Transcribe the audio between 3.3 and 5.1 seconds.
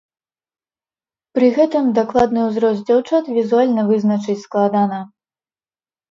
візуальна вызначыць складана.